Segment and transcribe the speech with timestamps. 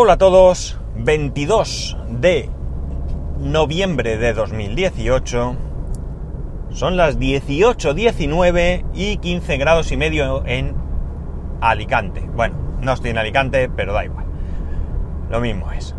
[0.00, 2.48] Hola a todos, 22 de
[3.40, 5.56] noviembre de 2018.
[6.70, 10.76] Son las 18.19 y 15 grados y medio en
[11.60, 12.20] Alicante.
[12.32, 14.26] Bueno, no estoy en Alicante, pero da igual.
[15.30, 15.96] Lo mismo es.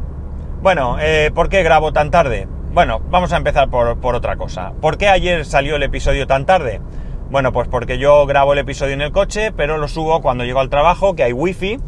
[0.62, 2.48] Bueno, eh, ¿por qué grabo tan tarde?
[2.72, 4.72] Bueno, vamos a empezar por, por otra cosa.
[4.80, 6.80] ¿Por qué ayer salió el episodio tan tarde?
[7.30, 10.62] Bueno, pues porque yo grabo el episodio en el coche, pero lo subo cuando llego
[10.62, 11.82] al trabajo, que hay wifi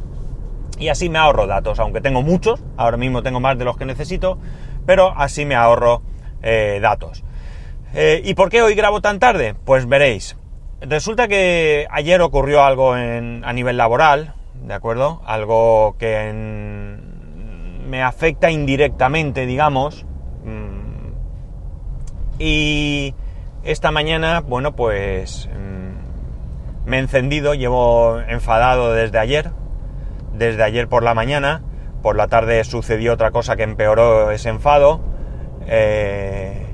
[0.81, 3.85] y así me ahorro datos, aunque tengo muchos, ahora mismo tengo más de los que
[3.85, 4.39] necesito,
[4.87, 6.01] pero así me ahorro
[6.41, 7.23] eh, datos.
[7.93, 9.53] Eh, ¿Y por qué hoy grabo tan tarde?
[9.63, 10.35] Pues veréis.
[10.81, 15.21] Resulta que ayer ocurrió algo a nivel laboral, ¿de acuerdo?
[15.25, 16.33] Algo que
[17.87, 20.07] me afecta indirectamente, digamos.
[20.43, 21.11] Mm,
[22.39, 23.13] y
[23.63, 29.51] esta mañana, bueno, pues mm, me he encendido, llevo enfadado desde ayer,
[30.33, 31.63] desde ayer por la mañana.
[32.01, 35.01] Por la tarde sucedió otra cosa que empeoró ese enfado.
[35.67, 36.65] Eh,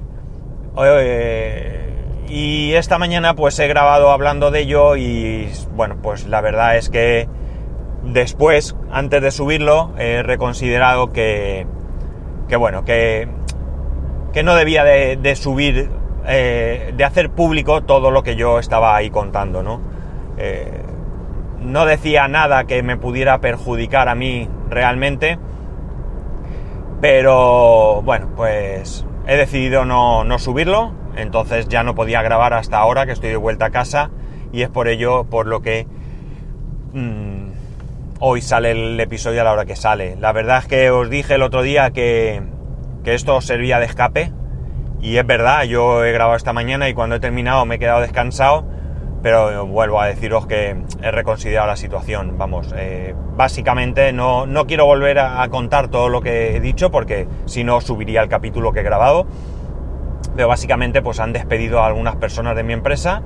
[2.30, 6.90] y esta mañana pues he grabado hablando de ello y bueno, pues la verdad es
[6.90, 7.28] que
[8.04, 11.66] después, antes de subirlo, he reconsiderado que,
[12.48, 13.28] que bueno, que,
[14.34, 15.90] que no debía de, subir,
[16.26, 19.81] eh, de hacer público todo lo que yo estaba ahí contando, ¿no?
[20.38, 20.84] Eh,
[21.59, 25.39] no decía nada que me pudiera perjudicar a mí realmente,
[27.02, 33.11] pero bueno, pues he decidido no, subirlo, entonces ya no podía grabar hasta ahora que
[33.11, 34.11] estoy de vuelta a casa
[34.52, 35.88] y es por ello por lo que
[36.94, 37.50] mm,
[38.19, 40.16] hoy sale el episodio a la hora que sale.
[40.16, 42.41] La verdad es que os dije el otro día que,
[43.03, 44.31] que esto servía de escape
[45.02, 48.02] y es verdad, yo he grabado esta mañana y cuando he terminado me he quedado
[48.02, 48.66] descansado
[49.22, 52.38] pero vuelvo a deciros que he reconsiderado la situación.
[52.38, 57.64] Vamos, eh, básicamente no, quiero volver a, contar todo lo que he dicho porque si
[57.64, 59.26] no subiría el capítulo que he grabado.
[60.36, 63.24] Pero básicamente pues han despedido a algunas personas de mi empresa.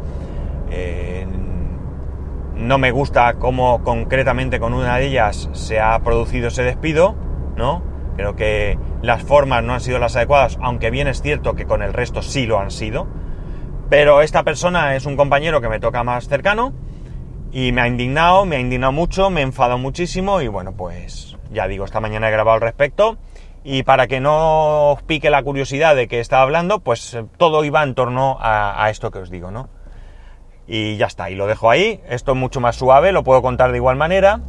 [0.70, 1.28] Eh,
[2.56, 7.16] no me gusta cómo concretamente con una de ellas se ha producido ese despido,
[7.58, 7.82] ¿no?
[8.16, 11.82] Creo que las formas no han sido las adecuadas, aunque bien es cierto que con
[11.82, 13.08] el resto sí lo han sido
[13.92, 16.72] pero esta persona es un compañero que me toca más cercano
[17.52, 21.36] y me ha indignado, me ha indignado mucho, me he enfadado muchísimo y bueno, pues
[21.52, 23.18] ya digo, esta mañana he grabado al respecto
[23.66, 27.66] y para que no os pique la curiosidad de que estaba hablando, pues eh, todo
[27.66, 29.68] iba en torno a, esto que os digo, ¿no?
[30.68, 33.72] Y ya está, y lo dejo ahí, esto es mucho más suave, lo puedo contar
[33.72, 34.40] de igual manera,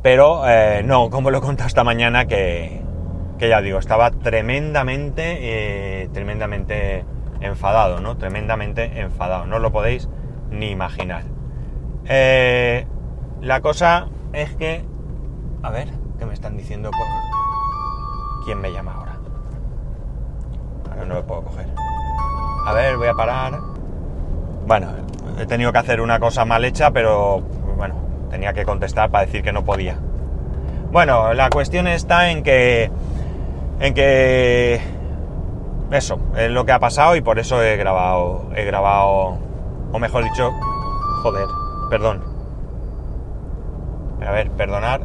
[0.00, 2.80] pero eh, no, como lo he contado esta mañana, que,
[3.38, 7.04] ya digo, estaba tremendamente, eh, tremendamente
[7.42, 8.16] enfadado, ¿no?
[8.16, 10.08] Tremendamente enfadado, no lo podéis
[10.50, 11.24] ni imaginar.
[12.06, 12.86] Eh,
[13.40, 14.84] la cosa es que...
[15.62, 15.88] A ver,
[16.18, 16.90] ¿qué me están diciendo?
[18.44, 19.18] ¿Quién me llama ahora?
[20.90, 21.66] Ahora no lo puedo coger.
[22.66, 23.58] A ver, voy a parar.
[24.66, 24.88] Bueno,
[25.38, 27.40] he tenido que hacer una cosa mal hecha, pero
[27.76, 27.94] bueno,
[28.30, 29.96] tenía que contestar para decir que no podía.
[30.90, 32.90] Bueno, la cuestión está en que...
[33.80, 34.80] En que
[35.92, 39.38] eso, es lo que ha pasado y por eso he grabado, he grabado,
[39.92, 40.52] o mejor dicho,
[41.22, 41.46] joder,
[41.90, 42.22] perdón.
[44.26, 45.02] A ver, perdonar.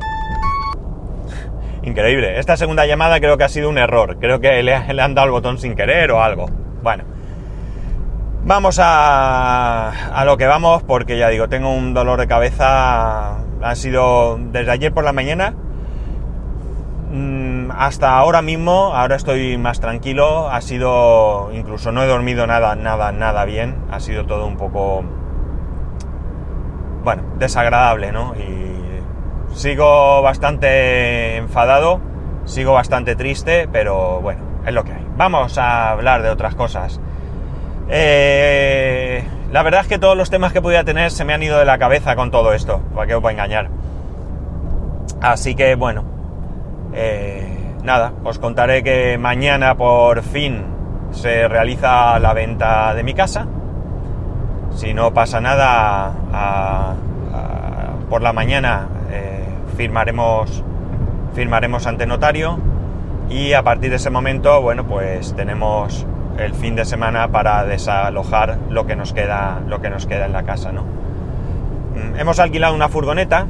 [1.84, 2.40] Increíble.
[2.40, 4.18] Esta segunda llamada creo que ha sido un error.
[4.20, 6.48] Creo que le, han dado el botón sin querer o algo.
[6.84, 7.04] Bueno.
[8.44, 13.38] Vamos a, a lo que vamos porque ya digo, tengo un dolor de cabeza.
[13.62, 15.56] Ha sido desde ayer por la mañana
[17.78, 23.12] hasta ahora mismo, ahora estoy más tranquilo, ha sido, incluso no he dormido nada, nada,
[23.12, 25.04] nada bien, ha sido todo un poco,
[27.04, 28.34] bueno, desagradable, ¿no?
[28.36, 32.02] Y sigo bastante enfadado,
[32.46, 35.06] sigo bastante triste, pero bueno, es lo que hay.
[35.16, 37.00] Vamos a hablar de otras cosas.
[37.90, 41.60] Eh, la verdad es que todos los temas que podía tener se me han ido
[41.60, 43.70] de la cabeza con todo esto, para que os voy a engañar.
[45.22, 46.04] Así que bueno,
[46.94, 47.57] eh,
[47.88, 50.66] nada, os contaré que mañana por fin
[51.12, 53.48] se realiza la venta de mi casa.
[54.76, 56.12] Si no pasa nada,
[58.10, 59.46] por la mañana eh,
[59.78, 60.64] firmaremos,
[61.34, 62.60] firmaremos ante notario
[63.30, 66.06] y a partir de ese momento, bueno, pues tenemos
[66.38, 70.34] el fin de semana para desalojar lo que nos queda, lo que nos queda en
[70.34, 70.84] la casa, ¿no?
[70.84, 73.48] Mm, hemos alquilado una furgoneta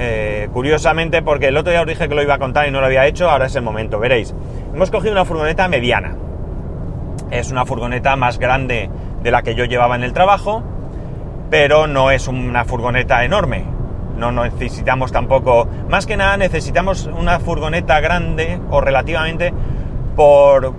[0.00, 2.78] eh, curiosamente, porque el otro día os dije que lo iba a contar y no
[2.78, 4.32] lo había hecho, ahora es el momento, veréis.
[4.72, 6.14] Hemos cogido una furgoneta mediana.
[7.32, 8.88] Es una furgoneta más grande
[9.24, 10.62] de la que yo llevaba en el trabajo,
[11.50, 13.64] pero no es una furgoneta enorme.
[14.16, 19.52] no necesitamos tampoco, más que nada necesitamos una furgoneta grande o relativamente
[20.14, 20.74] por,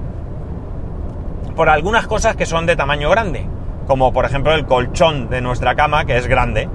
[1.58, 3.46] por algunas cosas que son de tamaño grande,
[3.86, 6.70] como por ejemplo el colchón de nuestra cama, que es grande,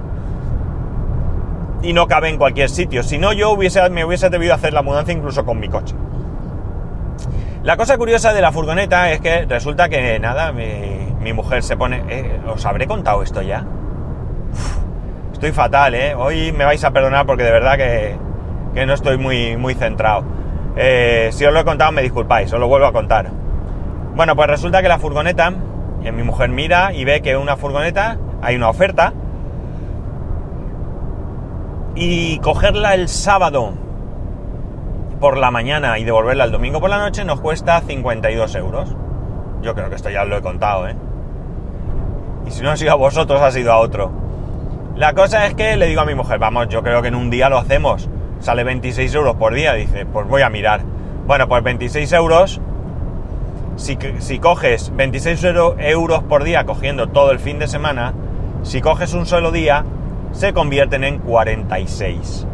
[1.84, 3.02] y no cabe en cualquier sitio.
[3.02, 5.94] Si no, yo hubiese, me hubiese debido hacer la mudanza incluso con mi coche.
[7.62, 12.02] La cosa curiosa de la furgoneta es que resulta que nada, mi, mujer se pone...
[12.08, 13.64] Eh, ¿Os habré contado esto ya?
[15.32, 16.14] estoy fatal, ¿eh?
[16.14, 18.16] Hoy me vais a perdonar porque de verdad que,
[18.72, 20.24] que no estoy muy, muy centrado.
[20.76, 23.30] Eh, si os lo he contado me disculpáis, os lo vuelvo a contar.
[24.14, 25.52] Bueno, pues resulta que la furgoneta,
[26.02, 29.12] eh, mi mujer mira y ve que una furgoneta, hay una oferta,
[31.94, 33.72] y cogerla el sábado
[35.20, 38.94] por la mañana y devolverla el domingo por la noche nos cuesta 52 euros.
[39.62, 40.96] Yo creo que esto ya lo he contado, ¿eh?
[42.46, 44.12] Y si no ha sido a vosotros, ha sido a otro.
[44.96, 47.30] La cosa es que le digo a mi mujer, vamos, yo creo que en un
[47.30, 48.08] día lo hacemos.
[48.40, 49.72] Sale 26 euros por día.
[49.72, 50.82] Dice, pues voy a mirar.
[51.26, 52.60] Bueno, pues 26 euros.
[53.76, 55.44] Si, si coges 26
[55.78, 58.12] euros por día cogiendo todo el fin de semana,
[58.62, 59.84] si coges un solo día,
[60.34, 62.46] se convierten en 46.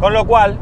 [0.00, 0.58] Con lo cual,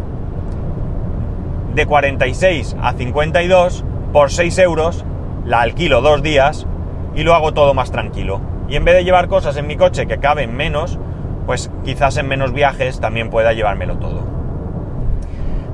[1.74, 5.04] de 46 a 52, por 6 euros,
[5.46, 6.66] la alquilo dos días
[7.14, 8.40] y lo hago todo más tranquilo.
[8.68, 10.98] Y en vez de llevar cosas en mi coche que caben menos,
[11.46, 14.22] pues quizás en menos viajes también pueda llevármelo todo.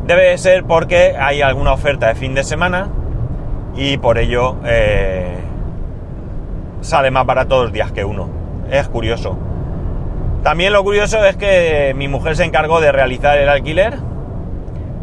[0.06, 2.88] Debe ser porque hay alguna oferta de fin de semana
[3.74, 5.36] y por ello eh,
[6.80, 8.28] sale más barato dos días que uno.
[8.70, 9.36] Es curioso.
[10.46, 13.98] También lo curioso es que mi mujer se encargó de realizar el alquiler.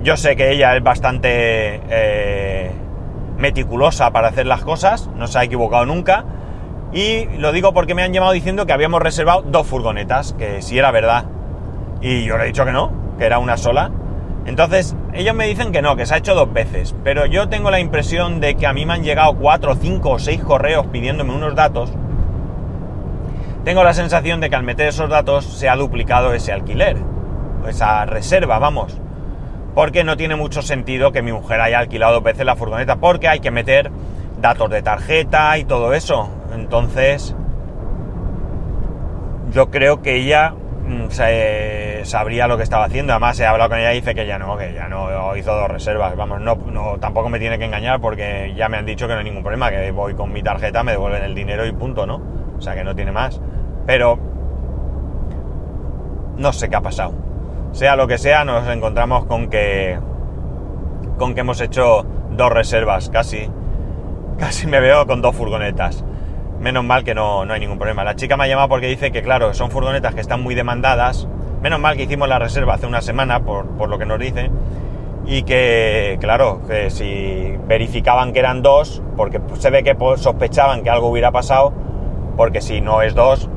[0.01, 2.71] Yo sé que ella es bastante eh,
[3.37, 6.23] meticulosa para hacer las cosas, no se ha equivocado nunca.
[6.93, 10.79] Y lo digo porque me han llamado diciendo que habíamos reservado dos furgonetas, que si
[10.79, 11.25] era verdad.
[11.99, 13.91] Y yo le he dicho que no, que era una sola.
[14.45, 16.95] Entonces, ellos me dicen que no, que se ha hecho dos veces.
[17.03, 20.19] Pero yo tengo la impresión de que a mí me han llegado cuatro, cinco o
[20.19, 21.91] seis correos pidiéndome unos datos
[23.63, 26.97] tengo la sensación de que al meter esos datos se ha duplicado ese alquiler,
[27.67, 28.99] esa reserva, vamos.
[29.73, 33.27] Porque no tiene mucho sentido que mi mujer haya alquilado dos veces la furgoneta, porque
[33.27, 33.89] hay que meter
[34.41, 36.29] datos de tarjeta y todo eso.
[36.53, 37.35] Entonces,
[39.51, 41.07] yo creo que ella mm,
[42.03, 43.13] sabría lo que estaba haciendo.
[43.13, 45.69] Además, he hablado con ella y dice que ya no, que ya no hizo dos
[45.69, 46.15] reservas.
[46.17, 49.19] Vamos, no, no, tampoco me tiene que engañar porque ya me han dicho que no
[49.19, 52.42] hay ningún problema, que voy con mi tarjeta, me devuelven el dinero y punto, ¿no?
[52.57, 53.39] O sea que no tiene más.
[53.85, 54.17] Pero
[56.37, 57.13] no sé qué ha pasado.
[57.71, 59.99] Sea lo que sea, nos encontramos con que
[61.17, 63.49] con que hemos hecho dos reservas, casi.
[64.37, 66.03] Casi me veo con dos furgonetas.
[66.59, 68.03] Menos mal que no, no hay ningún problema.
[68.03, 71.27] La chica me ha llamado porque dice que, claro, son furgonetas que están muy demandadas.
[71.61, 74.49] Menos mal que hicimos la reserva hace una semana, por, por lo que nos dice.
[75.25, 80.89] Y que, claro, que si verificaban que eran dos, porque se ve que sospechaban que
[80.89, 81.73] algo hubiera pasado,
[82.35, 83.49] porque si no es dos,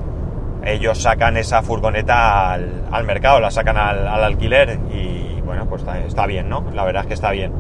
[0.65, 6.49] ellos sacan esa furgoneta al, mercado, la sacan al, alquiler y bueno, pues está, bien,
[6.49, 6.65] ¿no?
[6.75, 7.53] La verdad es que está bien.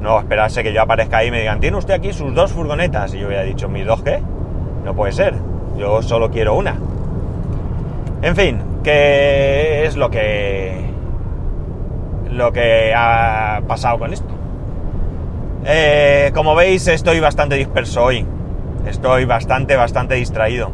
[0.00, 3.12] No esperarse que yo aparezca ahí y me digan, tiene usted aquí sus dos furgonetas.
[3.14, 4.22] Y yo hubiera dicho, ¿mis dos qué?
[4.84, 5.34] No puede ser.
[5.76, 6.76] Yo solo quiero una.
[8.22, 10.84] En fin, ¿qué es lo que.
[12.30, 14.28] lo que ha pasado con esto?
[15.64, 18.24] Eh, como veis, estoy bastante disperso hoy.
[18.86, 20.72] Estoy bastante, bastante distraído.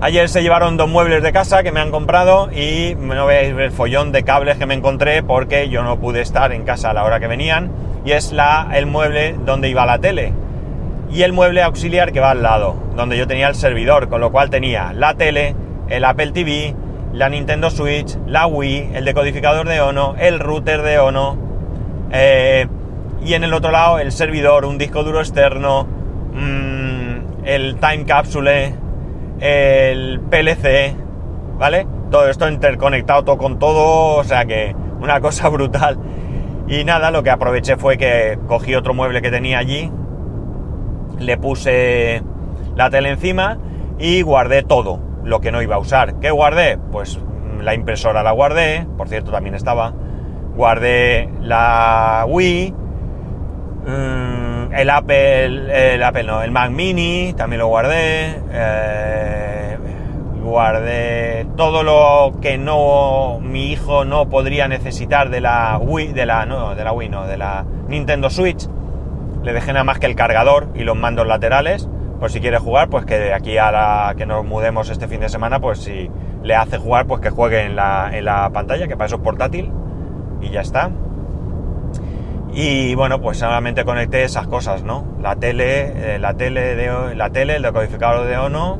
[0.00, 3.70] Ayer se llevaron dos muebles de casa que me han comprado y no veáis el
[3.70, 7.04] follón de cables que me encontré porque yo no pude estar en casa a la
[7.04, 7.70] hora que venían
[8.04, 10.32] y es la, el mueble donde iba la tele
[11.10, 14.32] y el mueble auxiliar que va al lado, donde yo tenía el servidor, con lo
[14.32, 15.54] cual tenía la tele,
[15.88, 16.74] el Apple TV,
[17.12, 21.38] la Nintendo Switch, la Wii, el decodificador de Ono, el router de Ono
[22.10, 22.66] eh,
[23.24, 25.86] y en el otro lado el servidor, un disco duro externo,
[26.34, 28.74] mm, el time capsule,
[29.40, 30.94] el PLC,
[31.58, 31.86] ¿vale?
[32.10, 35.98] Todo esto interconectado todo con todo, o sea que una cosa brutal.
[36.66, 39.90] Y nada, lo que aproveché fue que cogí otro mueble que tenía allí,
[41.18, 42.22] le puse
[42.74, 43.58] la tele encima
[43.98, 46.18] y guardé todo lo que no iba a usar.
[46.20, 46.78] ¿Qué guardé?
[46.90, 47.20] Pues
[47.60, 49.92] la impresora la guardé, por cierto también estaba.
[50.56, 52.74] Guardé la Wii,
[53.86, 54.43] mm,
[54.76, 58.40] el Apple, el Apple no, el Mac Mini, también lo guardé.
[58.50, 59.78] Eh,
[60.42, 66.44] guardé todo lo que no mi hijo no podría necesitar de la Wii, de la
[66.44, 68.68] no, de la Wii no, de la Nintendo Switch.
[69.42, 71.88] Le dejé nada más que el cargador y los mandos laterales,
[72.20, 75.28] Pues si quiere jugar, pues que aquí a la que nos mudemos este fin de
[75.28, 76.10] semana, pues si
[76.42, 79.22] le hace jugar, pues que juegue en la, en la pantalla, que para eso es
[79.22, 79.70] portátil,
[80.40, 80.90] y ya está.
[82.54, 85.04] Y bueno, pues solamente conecté esas cosas, ¿no?
[85.20, 88.78] La tele, eh, la tele, de, la tele, el decodificador de ONO,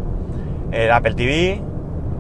[0.71, 1.61] el Apple TV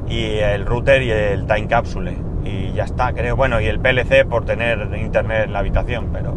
[0.08, 2.16] y el router y el Time Capsule.
[2.44, 3.36] Y ya está, creo.
[3.36, 6.36] Bueno, y el PLC por tener internet en la habitación, pero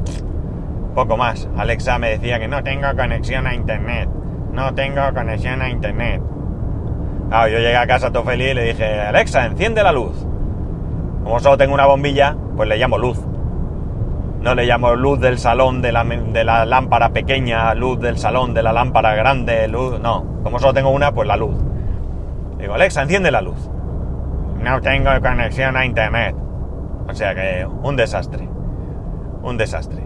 [0.93, 1.50] poco más.
[1.57, 4.07] Alexa me decía que no tengo conexión a internet.
[4.51, 6.21] No tengo conexión a internet.
[7.29, 10.15] Claro, yo llegué a casa todo feliz y le dije, Alexa, enciende la luz.
[11.24, 13.19] Como solo tengo una bombilla, pues le llamo luz.
[14.41, 18.53] No le llamo luz del salón de la, de la lámpara pequeña, luz del salón
[18.53, 20.00] de la lámpara grande, luz.
[20.00, 21.56] No, como solo tengo una, pues la luz.
[22.58, 23.70] Digo, Alexa, enciende la luz.
[24.62, 26.36] No tengo conexión a internet.
[27.08, 28.48] O sea que un desastre.
[29.41, 30.03] Un desastre.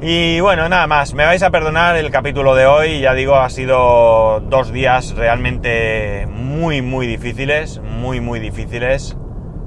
[0.00, 1.14] Y bueno, nada más.
[1.14, 3.00] Me vais a perdonar el capítulo de hoy.
[3.00, 7.80] Ya digo, ha sido dos días realmente muy, muy difíciles.
[7.80, 9.16] Muy, muy difíciles.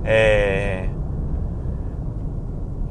[0.05, 0.89] Eh,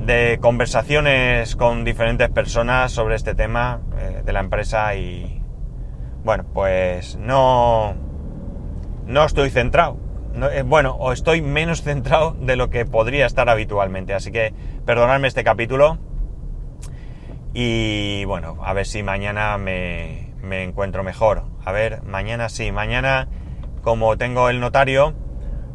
[0.06, 5.42] de conversaciones con diferentes personas sobre este tema eh, de la empresa y
[6.24, 7.94] bueno, pues no,
[9.04, 9.98] no estoy centrado.
[10.52, 14.14] Eh, bueno, o estoy menos centrado de lo que podría estar habitualmente.
[14.14, 15.98] Así que perdonadme este capítulo
[17.52, 21.42] y bueno, a ver si mañana me, me encuentro mejor.
[21.64, 23.28] A ver, mañana sí, mañana
[23.82, 25.14] como tengo el notario,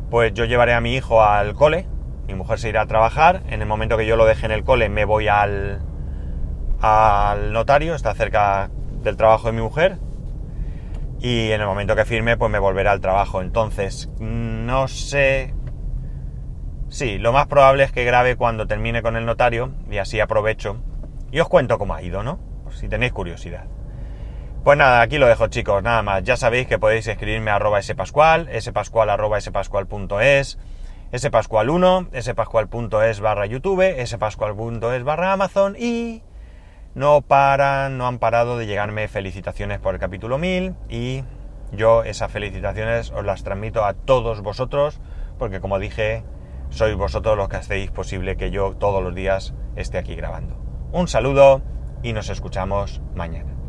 [0.09, 1.87] pues yo llevaré a mi hijo al cole
[2.27, 4.63] mi mujer se irá a trabajar, en el momento que yo lo deje en el
[4.63, 5.81] cole me voy al,
[6.79, 8.69] al notario, está cerca
[9.03, 9.97] del trabajo de mi mujer,
[11.21, 13.41] y en el momento que firme pues me volverá al trabajo.
[13.41, 15.53] Entonces, no sé...
[16.89, 20.77] Sí, lo más probable es que grabe cuando termine con el notario y así aprovecho
[21.31, 22.39] y os cuento cómo ha ido, ¿no?
[22.71, 23.65] Si tenéis curiosidad.
[24.63, 26.23] Pues nada, aquí lo dejo chicos, nada más.
[26.23, 30.57] Ya sabéis que podéis escribirme a arroba spascual, spascual arroba spascual.es
[31.11, 36.23] spascual1, spascual.es barra YouTube, spascual.es barra Amazon y
[36.95, 41.23] no paran, no han parado de llegarme felicitaciones por el capítulo 1000 y
[41.73, 44.99] yo esas felicitaciones os las transmito a todos vosotros
[45.37, 46.23] porque como dije,
[46.69, 50.55] sois vosotros los que hacéis posible que yo todos los días esté aquí grabando.
[50.91, 51.61] Un saludo
[52.03, 53.60] y nos escuchamos mañana.